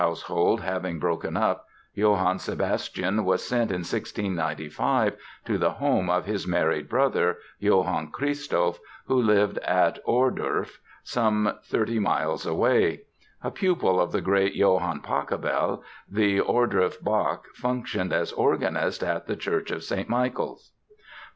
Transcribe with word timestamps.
]The 0.01 0.07
Eisenach 0.07 0.15
household 0.15 0.61
having 0.61 0.97
broken 0.99 1.37
up, 1.37 1.67
Johann 1.93 2.39
Sebastian 2.39 3.23
was 3.23 3.47
sent 3.47 3.69
in 3.69 3.83
1695 3.85 5.15
to 5.45 5.59
the 5.59 5.73
home 5.73 6.09
of 6.09 6.25
his 6.25 6.47
married 6.47 6.89
brother, 6.89 7.37
Johann 7.59 8.07
Christoph, 8.09 8.79
who 9.05 9.21
lived 9.21 9.59
at 9.59 10.03
Ohrdruf, 10.03 10.79
some 11.03 11.53
thirty 11.63 11.99
miles 11.99 12.47
away. 12.47 13.01
A 13.43 13.51
pupil 13.51 14.01
of 14.01 14.11
the 14.11 14.21
great 14.21 14.55
Johann 14.55 15.01
Pachelbel, 15.01 15.83
the 16.09 16.39
Ohrdruf 16.39 16.99
Bach 17.03 17.45
functioned 17.53 18.11
as 18.11 18.31
organist 18.31 19.03
at 19.03 19.27
the 19.27 19.35
Church 19.35 19.69
of 19.69 19.83
St. 19.83 20.09
Michael's. 20.09 20.71